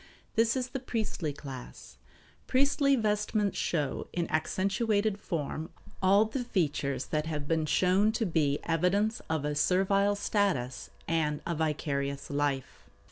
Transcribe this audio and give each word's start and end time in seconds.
This 0.33 0.55
is 0.57 0.69
the 0.69 0.79
priestly 0.79 1.31
class. 1.31 1.99
Priestly 2.47 2.95
vestments 2.95 3.59
show, 3.59 4.07
in 4.13 4.27
accentuated 4.31 5.19
form, 5.19 5.69
all 6.01 6.25
the 6.25 6.43
features 6.43 7.05
that 7.13 7.27
have 7.27 7.47
been 7.47 7.67
shown 7.67 8.11
to 8.13 8.25
be 8.25 8.57
evidence 8.63 9.21
of 9.29 9.45
a 9.45 9.53
servile 9.53 10.15
status 10.15 10.89
and 11.07 11.39
a 11.45 11.53
vicarious 11.53 12.31
life. 12.31 12.89